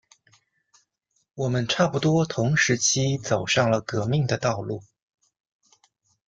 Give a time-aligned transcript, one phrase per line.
[1.35, 4.81] 我们差不多同时期走上了革命的道路。